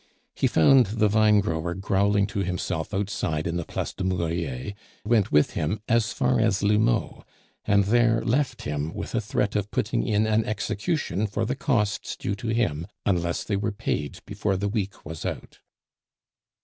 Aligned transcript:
He 0.33 0.47
found 0.47 0.87
the 0.87 1.07
vinegrower 1.09 1.75
growling 1.75 2.25
to 2.25 2.39
himself 2.39 2.91
outside 2.91 3.45
in 3.45 3.57
the 3.57 3.63
Place 3.63 3.93
du 3.93 4.03
Murier, 4.03 4.73
went 5.05 5.31
with 5.31 5.51
him 5.51 5.79
as 5.87 6.11
far 6.11 6.39
as 6.39 6.63
L'Houmeau, 6.63 7.23
and 7.65 7.83
there 7.83 8.19
left 8.25 8.63
him 8.63 8.95
with 8.95 9.13
a 9.13 9.21
threat 9.21 9.55
of 9.55 9.69
putting 9.69 10.07
in 10.07 10.25
an 10.25 10.43
execution 10.43 11.27
for 11.27 11.45
the 11.45 11.55
costs 11.55 12.15
due 12.15 12.33
to 12.33 12.47
him 12.47 12.87
unless 13.05 13.43
they 13.43 13.55
were 13.55 13.71
paid 13.71 14.21
before 14.25 14.57
the 14.57 14.67
week 14.69 15.05
was 15.05 15.23
out. 15.23 15.59